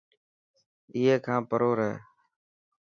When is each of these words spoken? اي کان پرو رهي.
اي 0.95 1.03
کان 1.25 1.41
پرو 1.49 1.71
رهي. 1.77 1.93